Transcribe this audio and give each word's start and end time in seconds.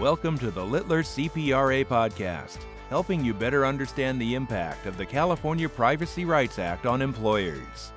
Welcome 0.00 0.38
to 0.40 0.50
the 0.50 0.62
Littler 0.62 1.02
CPRA 1.02 1.86
podcast, 1.86 2.58
helping 2.90 3.24
you 3.24 3.32
better 3.32 3.64
understand 3.64 4.20
the 4.20 4.34
impact 4.34 4.84
of 4.84 4.98
the 4.98 5.06
California 5.06 5.70
Privacy 5.70 6.26
Rights 6.26 6.58
Act 6.58 6.84
on 6.84 7.00
employers. 7.00 7.92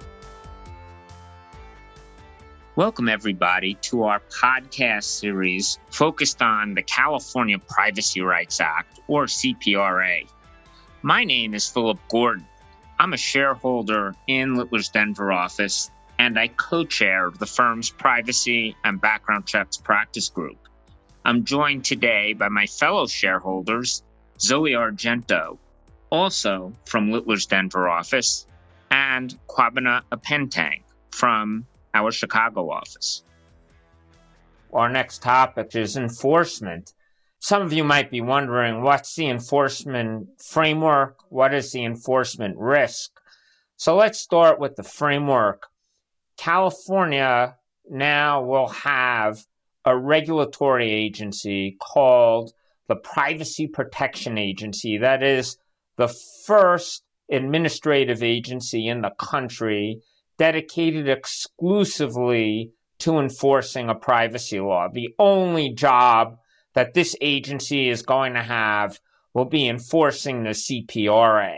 Welcome, 2.77 3.09
everybody, 3.09 3.73
to 3.81 4.03
our 4.03 4.21
podcast 4.31 5.03
series 5.03 5.77
focused 5.89 6.41
on 6.41 6.73
the 6.73 6.83
California 6.83 7.59
Privacy 7.59 8.21
Rights 8.21 8.61
Act, 8.61 9.01
or 9.07 9.25
CPRA. 9.25 10.25
My 11.01 11.25
name 11.25 11.53
is 11.53 11.67
Philip 11.67 11.99
Gordon. 12.09 12.47
I'm 12.97 13.11
a 13.11 13.17
shareholder 13.17 14.15
in 14.27 14.55
Littler's 14.55 14.87
Denver 14.87 15.33
office, 15.33 15.91
and 16.17 16.39
I 16.39 16.47
co 16.47 16.85
chair 16.85 17.29
the 17.39 17.45
firm's 17.45 17.89
privacy 17.89 18.77
and 18.85 19.01
background 19.01 19.47
checks 19.47 19.75
practice 19.75 20.29
group. 20.29 20.68
I'm 21.29 21.45
joined 21.45 21.85
today 21.85 22.33
by 22.33 22.49
my 22.49 22.65
fellow 22.65 23.05
shareholders, 23.05 24.01
Zoe 24.41 24.71
Argento, 24.71 25.59
also 26.09 26.73
from 26.85 27.11
Littler's 27.11 27.45
Denver 27.45 27.87
office, 27.87 28.47
and 28.89 29.37
Kwabena 29.47 30.01
Appenteng 30.11 30.81
from 31.11 31.67
our 31.93 32.11
Chicago 32.11 32.71
office. 32.71 33.23
Our 34.73 34.89
next 34.89 35.21
topic 35.21 35.75
is 35.75 35.97
enforcement. 35.97 36.95
Some 37.37 37.61
of 37.61 37.73
you 37.73 37.83
might 37.83 38.09
be 38.09 38.21
wondering 38.21 38.81
what's 38.81 39.13
the 39.13 39.29
enforcement 39.29 40.29
framework? 40.41 41.19
What 41.29 41.53
is 41.53 41.71
the 41.71 41.85
enforcement 41.85 42.57
risk? 42.57 43.11
So 43.77 43.95
let's 43.95 44.17
start 44.17 44.59
with 44.59 44.77
the 44.77 44.83
framework. 44.83 45.67
California 46.37 47.55
now 47.87 48.41
will 48.41 48.69
have 48.69 49.45
a 49.89 49.97
regulatory 49.97 50.91
agency 50.91 51.75
called 51.81 52.53
the 52.87 52.95
Privacy 52.95 53.67
Protection 53.67 54.37
Agency. 54.37 54.99
That 54.99 55.23
is 55.23 55.57
the 55.97 56.13
first 56.45 57.03
administrative 57.31 58.21
agency 58.21 58.87
in 58.87 59.01
the 59.01 59.09
country 59.19 60.01
dedicated 60.37 61.09
exclusively 61.09 62.71
to 62.99 63.17
enforcing 63.17 63.89
a 63.89 63.95
privacy 63.95 64.59
law. 64.59 64.89
The 64.93 65.09
only 65.17 65.73
job 65.73 66.37
that 66.75 66.93
this 66.93 67.15
agency 67.19 67.89
is 67.89 68.03
going 68.03 68.33
to 68.33 68.43
have 68.43 68.99
will 69.33 69.45
be 69.45 69.67
enforcing 69.67 70.43
the 70.43 70.51
CPRA. 70.51 71.57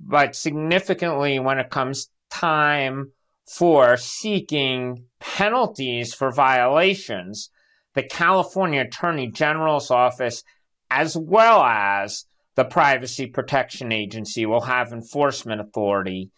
But 0.00 0.34
significantly, 0.34 1.38
when 1.38 1.58
it 1.58 1.68
comes 1.68 2.08
time 2.30 3.12
for 3.46 3.96
seeking 3.96 5.04
penalties 5.20 6.14
for 6.14 6.30
violations, 6.30 7.50
the 7.94 8.02
California 8.02 8.82
Attorney 8.82 9.30
General's 9.30 9.90
office, 9.90 10.42
as 10.90 11.16
well 11.16 11.62
as 11.62 12.26
the 12.54 12.64
Privacy 12.64 13.26
Protection 13.26 13.92
Agency, 13.92 14.46
will 14.46 14.62
have 14.62 14.92
enforcement 14.92 15.60
authority. 15.60 16.30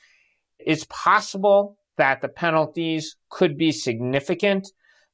It's 0.58 0.86
possible 0.88 1.76
that 1.96 2.22
the 2.22 2.28
penalties 2.28 3.16
could 3.30 3.56
be 3.56 3.72
significant. 3.72 4.68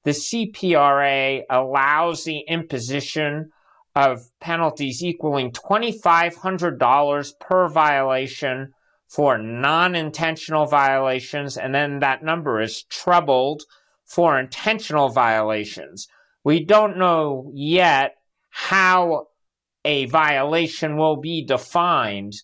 The 0.05 0.13
CPRA 0.13 1.43
allows 1.51 2.25
the 2.25 2.41
imposition 2.49 3.51
of 3.95 4.21
penalties 4.41 5.03
equaling 5.03 5.51
$2,500 5.51 7.33
per 7.41 7.69
violation 7.69 8.73
for 9.11 9.36
non 9.36 9.97
intentional 9.97 10.66
violations, 10.66 11.56
and 11.56 11.75
then 11.75 11.98
that 11.98 12.22
number 12.22 12.61
is 12.61 12.84
trebled 12.84 13.64
for 14.06 14.39
intentional 14.39 15.08
violations. 15.08 16.06
We 16.44 16.64
don't 16.64 16.97
know 16.97 17.50
yet 17.53 18.14
how 18.50 19.27
a 19.84 20.06
violation 20.06 20.97
will 20.97 21.16
be 21.16 21.44
defined, 21.44 22.34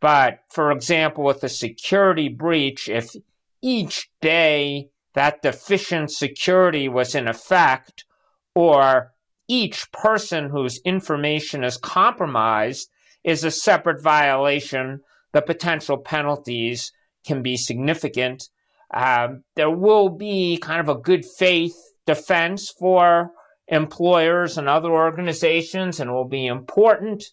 but 0.00 0.38
for 0.48 0.72
example, 0.72 1.24
with 1.24 1.44
a 1.44 1.48
security 1.48 2.28
breach, 2.28 2.88
if 2.88 3.14
each 3.60 4.08
day 4.22 4.88
that 5.14 5.42
deficient 5.42 6.10
security 6.10 6.88
was 6.88 7.14
in 7.14 7.28
effect, 7.28 8.06
or 8.54 9.12
each 9.46 9.92
person 9.92 10.48
whose 10.48 10.80
information 10.86 11.64
is 11.64 11.76
compromised 11.76 12.88
is 13.22 13.44
a 13.44 13.50
separate 13.50 14.02
violation 14.02 15.00
the 15.34 15.42
potential 15.42 15.98
penalties 15.98 16.92
can 17.26 17.42
be 17.42 17.56
significant. 17.58 18.48
Um, 18.94 19.42
there 19.56 19.70
will 19.70 20.08
be 20.08 20.56
kind 20.56 20.80
of 20.80 20.88
a 20.88 21.00
good 21.00 21.24
faith 21.24 21.74
defense 22.06 22.70
for 22.70 23.32
employers 23.66 24.56
and 24.56 24.68
other 24.68 24.90
organizations, 24.90 25.98
and 25.98 26.08
it 26.08 26.12
will 26.12 26.28
be 26.28 26.46
important 26.46 27.24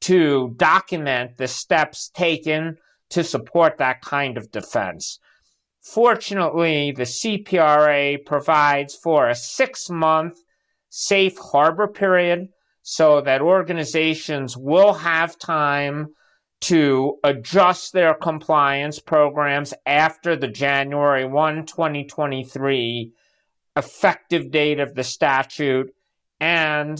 to 0.00 0.54
document 0.56 1.36
the 1.36 1.46
steps 1.46 2.10
taken 2.10 2.76
to 3.10 3.22
support 3.22 3.78
that 3.78 4.02
kind 4.02 4.36
of 4.36 4.50
defense. 4.50 5.20
Fortunately, 5.80 6.90
the 6.90 7.04
CPRA 7.04 8.24
provides 8.26 8.96
for 8.96 9.28
a 9.28 9.36
six 9.36 9.88
month 9.88 10.34
safe 10.88 11.38
harbor 11.38 11.86
period 11.86 12.48
so 12.82 13.20
that 13.20 13.40
organizations 13.40 14.56
will 14.56 14.94
have 14.94 15.38
time 15.38 16.08
to 16.66 17.16
adjust 17.22 17.92
their 17.92 18.12
compliance 18.12 18.98
programs 18.98 19.72
after 19.86 20.34
the 20.34 20.48
January 20.48 21.24
1, 21.24 21.64
2023 21.64 23.12
effective 23.76 24.50
date 24.50 24.80
of 24.80 24.96
the 24.96 25.04
statute 25.04 25.94
and 26.40 26.98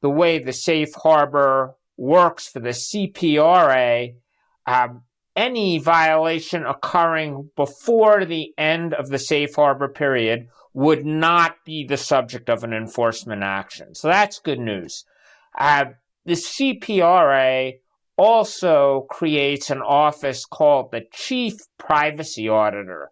the 0.00 0.08
way 0.08 0.38
the 0.38 0.52
safe 0.52 0.94
harbor 0.94 1.74
works 1.98 2.48
for 2.48 2.60
the 2.60 2.70
CPRA. 2.70 4.14
Um, 4.66 5.02
any 5.36 5.78
violation 5.78 6.64
occurring 6.64 7.50
before 7.54 8.24
the 8.24 8.54
end 8.56 8.94
of 8.94 9.10
the 9.10 9.18
safe 9.18 9.54
harbor 9.54 9.88
period 9.88 10.48
would 10.72 11.04
not 11.04 11.56
be 11.66 11.84
the 11.84 11.98
subject 11.98 12.48
of 12.48 12.64
an 12.64 12.72
enforcement 12.72 13.42
action. 13.42 13.94
So 13.94 14.08
that's 14.08 14.38
good 14.38 14.60
news. 14.60 15.04
Uh, 15.58 15.84
the 16.24 16.32
CPRA 16.32 17.74
also 18.16 19.06
creates 19.10 19.70
an 19.70 19.80
office 19.80 20.44
called 20.44 20.90
the 20.90 21.02
Chief 21.12 21.54
Privacy 21.78 22.48
Auditor. 22.48 23.10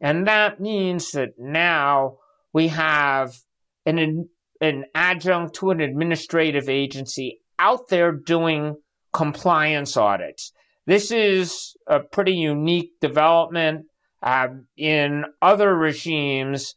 And 0.00 0.26
that 0.26 0.60
means 0.60 1.10
that 1.12 1.38
now 1.38 2.18
we 2.52 2.68
have 2.68 3.36
an, 3.84 4.28
an 4.60 4.84
adjunct 4.94 5.56
to 5.56 5.70
an 5.70 5.80
administrative 5.80 6.68
agency 6.68 7.40
out 7.58 7.88
there 7.88 8.12
doing 8.12 8.76
compliance 9.12 9.96
audits. 9.96 10.52
This 10.86 11.10
is 11.10 11.76
a 11.86 12.00
pretty 12.00 12.32
unique 12.32 12.92
development. 13.00 13.86
Uh, 14.22 14.48
in 14.76 15.24
other 15.42 15.76
regimes, 15.76 16.74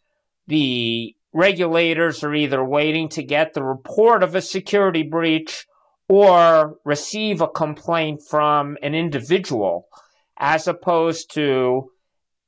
the 0.48 1.16
regulators 1.34 2.24
are 2.24 2.36
either 2.36 2.64
waiting 2.64 3.08
to 3.10 3.24
get 3.24 3.54
the 3.54 3.64
report 3.64 4.22
of 4.24 4.36
a 4.36 4.42
security 4.42 5.04
breach 5.04 5.66
or 6.12 6.76
receive 6.84 7.40
a 7.40 7.48
complaint 7.48 8.20
from 8.30 8.78
an 8.82 8.94
individual 8.94 9.88
as 10.38 10.68
opposed 10.68 11.34
to 11.34 11.90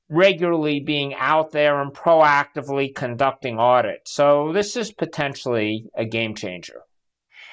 regularly 0.10 0.82
being 0.82 1.14
out 1.16 1.54
there 1.54 1.82
and 1.82 1.94
proactively 1.94 2.94
conducting 2.94 3.58
audits. 3.60 4.14
So 4.14 4.52
this 4.52 4.76
is 4.76 4.92
potentially 4.92 5.86
a 5.96 6.04
game 6.04 6.36
changer. 6.36 6.82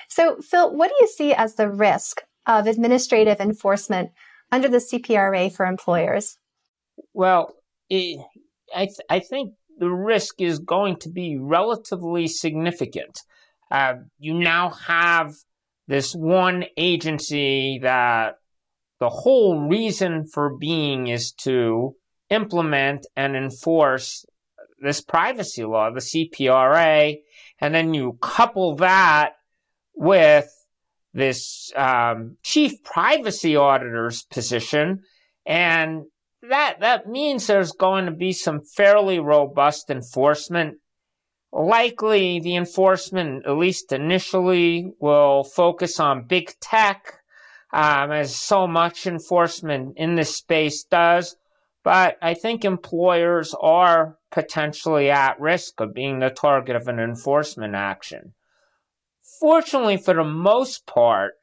So, 0.09 0.41
Phil, 0.41 0.77
what 0.77 0.89
do 0.89 0.97
you 1.01 1.07
see 1.07 1.33
as 1.33 1.55
the 1.55 1.71
risk 1.71 2.23
of 2.45 2.67
administrative 2.67 3.39
enforcement 3.39 4.11
under 4.51 4.67
the 4.67 4.79
CPRA 4.79 5.53
for 5.53 5.65
employers? 5.65 6.39
Well, 7.15 7.55
it, 7.89 8.19
I, 8.75 8.87
th- 8.87 9.07
I 9.09 9.21
think 9.21 9.55
the 9.79 9.91
risk 9.91 10.41
is 10.41 10.59
going 10.59 10.97
to 10.97 11.09
be 11.09 11.39
relatively 11.39 12.27
significant. 12.27 13.21
Uh, 13.71 13.95
you 14.19 14.35
now 14.35 14.71
have 14.71 15.37
this 15.91 16.15
one 16.15 16.65
agency 16.77 17.81
that 17.83 18.37
the 19.01 19.09
whole 19.09 19.67
reason 19.69 20.25
for 20.25 20.57
being 20.57 21.09
is 21.09 21.33
to 21.33 21.97
implement 22.31 23.09
and 23.17 23.35
enforce 23.35 24.25
this 24.81 25.01
privacy 25.01 25.65
law, 25.65 25.91
the 25.91 25.99
CPRA, 25.99 27.17
and 27.61 27.75
then 27.75 27.93
you 27.93 28.17
couple 28.23 28.77
that 28.77 29.33
with 29.93 30.49
this 31.13 31.73
um, 31.75 32.37
chief 32.45 32.85
privacy 32.85 33.57
auditor's 33.57 34.23
position, 34.23 35.01
and 35.45 36.05
that 36.49 36.79
that 36.83 37.09
means 37.09 37.49
there's 37.49 37.73
going 37.73 38.07
to 38.07 38.13
be 38.13 38.33
some 38.33 38.61
fairly 38.77 39.19
robust 39.19 39.91
enforcement 39.91 40.79
Likely, 41.53 42.39
the 42.39 42.55
enforcement, 42.55 43.45
at 43.45 43.57
least 43.57 43.93
initially, 43.93 44.93
will 45.01 45.43
focus 45.43 45.99
on 45.99 46.27
big 46.29 46.53
tech, 46.61 47.15
um, 47.73 48.13
as 48.13 48.37
so 48.37 48.69
much 48.69 49.07
enforcement 49.07 49.95
in 49.97 50.15
this 50.15 50.37
space 50.37 50.85
does. 50.85 51.37
But 51.83 52.19
I 52.23 52.35
think 52.35 52.65
employers 52.65 53.55
are 53.61 54.19
potentially 54.31 55.11
at 55.11 55.41
risk 55.41 55.81
of 55.81 55.95
being 55.95 56.21
the 56.21 56.31
target 56.31 56.77
of 56.77 56.87
an 56.87 57.01
enforcement 57.01 57.75
action. 57.75 58.35
Fortunately, 59.41 59.97
for 59.97 60.15
the 60.15 60.25
most 60.25 60.87
part, 60.87 61.35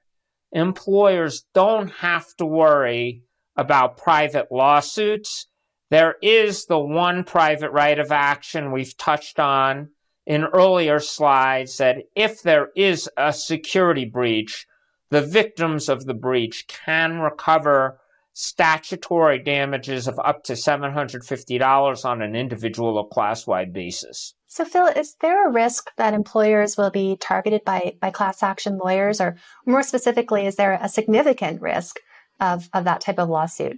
employers 0.53 1.45
don't 1.53 1.89
have 1.89 2.33
to 2.37 2.45
worry 2.45 3.23
about 3.57 3.97
private 3.97 4.51
lawsuits. 4.51 5.47
There 5.89 6.15
is 6.21 6.65
the 6.65 6.79
one 6.79 7.23
private 7.23 7.71
right 7.71 7.97
of 7.97 8.11
action 8.11 8.71
we've 8.71 8.95
touched 8.95 9.39
on 9.39 9.89
in 10.27 10.43
earlier 10.43 10.99
slides 10.99 11.77
that 11.77 12.03
if 12.13 12.43
there 12.43 12.67
is 12.75 13.09
a 13.17 13.31
security 13.31 14.03
breach, 14.03 14.67
the 15.09 15.21
victims 15.21 15.87
of 15.87 16.05
the 16.05 16.13
breach 16.13 16.67
can 16.67 17.19
recover 17.19 17.97
statutory 18.33 19.39
damages 19.39 20.05
of 20.05 20.19
up 20.19 20.43
to 20.43 20.53
$750 20.53 22.05
on 22.05 22.21
an 22.21 22.35
individual 22.35 22.97
or 22.97 23.07
class 23.07 23.47
wide 23.47 23.71
basis. 23.71 24.35
So, 24.47 24.65
Phil, 24.65 24.87
is 24.87 25.15
there 25.21 25.47
a 25.47 25.51
risk 25.51 25.91
that 25.95 26.13
employers 26.13 26.75
will 26.77 26.91
be 26.91 27.15
targeted 27.15 27.63
by, 27.63 27.95
by 28.01 28.11
class 28.11 28.43
action 28.43 28.77
lawyers? 28.83 29.21
Or 29.21 29.37
more 29.65 29.81
specifically, 29.81 30.45
is 30.45 30.57
there 30.57 30.77
a 30.79 30.89
significant 30.89 31.61
risk 31.61 31.99
of, 32.41 32.69
of 32.73 32.83
that 32.83 32.99
type 32.99 33.17
of 33.17 33.29
lawsuit? 33.29 33.77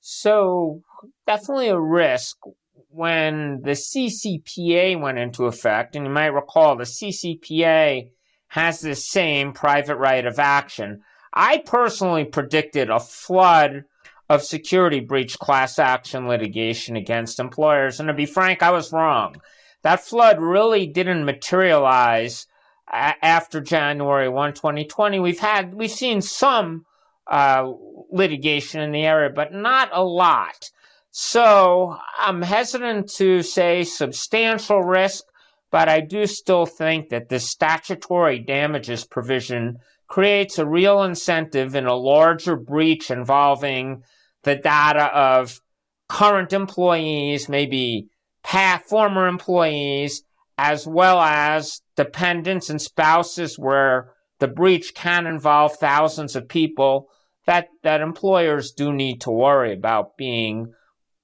So, 0.00 0.82
definitely 1.26 1.68
a 1.68 1.78
risk 1.78 2.38
when 2.92 3.62
the 3.62 3.72
CCPA 3.72 5.00
went 5.00 5.18
into 5.18 5.46
effect. 5.46 5.96
And 5.96 6.06
you 6.06 6.12
might 6.12 6.28
recall 6.28 6.76
the 6.76 6.84
CCPA 6.84 8.10
has 8.48 8.80
the 8.80 8.94
same 8.94 9.52
private 9.52 9.96
right 9.96 10.26
of 10.26 10.38
action. 10.38 11.02
I 11.32 11.58
personally 11.58 12.24
predicted 12.24 12.90
a 12.90 12.98
flood 12.98 13.84
of 14.28 14.42
security 14.42 15.00
breach 15.00 15.38
class 15.38 15.78
action 15.78 16.28
litigation 16.28 16.96
against 16.96 17.40
employers. 17.40 18.00
And 18.00 18.08
to 18.08 18.12
be 18.12 18.26
frank, 18.26 18.62
I 18.62 18.70
was 18.70 18.92
wrong. 18.92 19.36
That 19.82 20.04
flood 20.04 20.40
really 20.40 20.86
didn't 20.86 21.24
materialize 21.24 22.46
after 22.92 23.60
January 23.60 24.28
1, 24.28 24.54
2020. 24.54 25.20
We've 25.20 25.38
had, 25.38 25.74
we've 25.74 25.90
seen 25.90 26.20
some 26.20 26.84
uh, 27.26 27.72
litigation 28.10 28.80
in 28.80 28.90
the 28.92 29.04
area, 29.04 29.30
but 29.30 29.52
not 29.52 29.90
a 29.92 30.02
lot. 30.02 30.70
So 31.10 31.96
I'm 32.18 32.42
hesitant 32.42 33.10
to 33.14 33.42
say 33.42 33.82
substantial 33.82 34.82
risk, 34.82 35.24
but 35.70 35.88
I 35.88 36.00
do 36.00 36.26
still 36.26 36.66
think 36.66 37.08
that 37.08 37.28
the 37.28 37.40
statutory 37.40 38.38
damages 38.38 39.04
provision 39.04 39.78
creates 40.06 40.58
a 40.58 40.66
real 40.66 41.02
incentive 41.02 41.74
in 41.74 41.86
a 41.86 41.94
larger 41.94 42.56
breach 42.56 43.10
involving 43.10 44.02
the 44.44 44.56
data 44.56 45.04
of 45.04 45.60
current 46.08 46.52
employees, 46.52 47.48
maybe 47.48 48.08
past 48.42 48.88
former 48.88 49.26
employees, 49.26 50.22
as 50.58 50.86
well 50.86 51.20
as 51.20 51.80
dependents 51.96 52.70
and 52.70 52.80
spouses 52.80 53.58
where 53.58 54.12
the 54.38 54.48
breach 54.48 54.94
can 54.94 55.26
involve 55.26 55.76
thousands 55.76 56.36
of 56.36 56.48
people 56.48 57.08
that, 57.46 57.68
that 57.82 58.00
employers 58.00 58.72
do 58.72 58.92
need 58.92 59.20
to 59.20 59.30
worry 59.30 59.72
about 59.72 60.16
being 60.16 60.72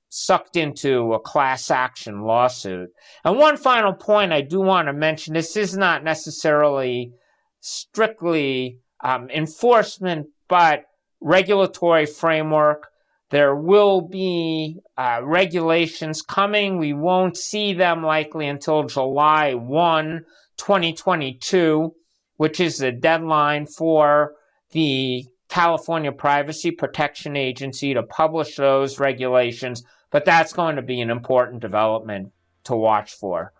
sucked 0.08 0.56
into 0.56 1.12
a 1.14 1.20
class 1.20 1.70
action 1.70 2.22
lawsuit. 2.22 2.90
And 3.24 3.38
one 3.38 3.56
final 3.56 3.92
point 3.92 4.32
I 4.32 4.40
do 4.40 4.60
want 4.60 4.88
to 4.88 4.92
mention 4.92 5.34
this 5.34 5.56
is 5.56 5.76
not 5.76 6.04
necessarily 6.04 7.12
strictly 7.60 8.78
um, 9.02 9.28
enforcement, 9.30 10.28
but 10.48 10.84
regulatory 11.20 12.06
framework. 12.06 12.88
There 13.30 13.56
will 13.56 14.02
be 14.02 14.78
uh, 14.96 15.20
regulations 15.24 16.22
coming. 16.22 16.78
We 16.78 16.92
won't 16.92 17.36
see 17.36 17.72
them 17.72 18.04
likely 18.04 18.46
until 18.46 18.84
July 18.84 19.54
1, 19.54 20.24
2022, 20.56 21.92
which 22.36 22.60
is 22.60 22.78
the 22.78 22.92
deadline 22.92 23.66
for 23.66 24.34
the 24.70 25.24
California 25.48 26.12
Privacy 26.12 26.70
Protection 26.70 27.36
Agency 27.36 27.94
to 27.94 28.02
publish 28.02 28.56
those 28.56 29.00
regulations. 29.00 29.82
But 30.10 30.24
that's 30.24 30.52
going 30.52 30.76
to 30.76 30.82
be 30.82 31.00
an 31.00 31.10
important 31.10 31.60
development 31.60 32.32
to 32.64 32.76
watch 32.76 33.14
for. 33.14 33.52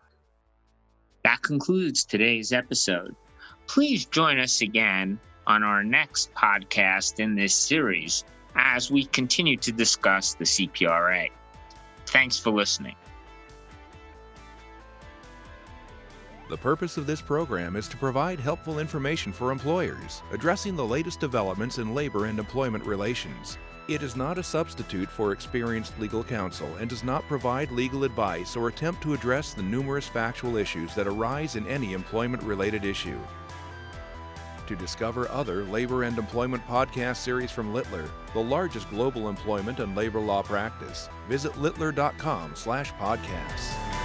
That 1.25 1.43
concludes 1.43 2.05
today's 2.05 2.53
episode. 2.53 3.15
Please 3.67 4.05
join 4.05 4.39
us 4.39 4.61
again 4.61 5.19
on 5.47 5.63
our 5.63 5.83
next 5.83 6.33
podcast 6.35 7.19
in 7.19 7.35
this 7.35 7.55
series 7.55 8.25
as 8.55 8.91
we 8.91 9.07
continue 9.07 9.57
to 9.57 9.73
discuss 9.73 10.35
the 10.35 10.45
CPRA. 10.45 11.29
Thanks 12.07 12.39
for 12.39 12.51
listening. 12.51 12.97
The 16.49 16.57
purpose 16.57 16.97
of 16.97 17.09
this 17.09 17.21
program 17.21 17.75
is 17.75 17.89
to 17.89 17.97
provide 17.97 18.39
helpful 18.39 18.79
information 18.79 19.33
for 19.33 19.51
employers, 19.51 20.23
addressing 20.31 20.77
the 20.77 20.87
latest 20.87 21.19
developments 21.19 21.79
in 21.79 21.93
labor 21.93 22.27
and 22.27 22.39
employment 22.39 22.85
relations. 22.85 23.59
It 23.89 24.03
is 24.03 24.17
not 24.17 24.37
a 24.37 24.43
substitute 24.43 25.09
for 25.09 25.31
experienced 25.31 25.97
legal 26.01 26.25
counsel 26.25 26.75
and 26.81 26.91
does 26.91 27.05
not 27.05 27.23
provide 27.29 27.71
legal 27.71 28.03
advice 28.03 28.57
or 28.57 28.67
attempt 28.67 29.01
to 29.03 29.15
address 29.15 29.55
the 29.55 29.63
numerous 29.63 30.09
factual 30.09 30.57
issues 30.57 30.93
that 30.97 31.07
arise 31.07 31.55
in 31.55 31.65
any 31.69 31.93
employment 31.93 32.43
related 32.43 32.85
issue. 32.85 33.21
To 34.67 34.75
discover 34.75 35.31
other 35.31 35.63
labor 35.67 36.03
and 36.03 36.19
employment 36.19 36.67
podcast 36.67 37.19
series 37.19 37.53
from 37.53 37.73
Littler, 37.73 38.11
the 38.35 38.41
largest 38.41 38.91
global 38.91 39.29
employment 39.29 39.79
and 39.79 39.95
labor 39.95 40.19
law 40.19 40.43
practice, 40.43 41.09
visit 41.29 41.57
littler.com/podcasts. 41.57 43.96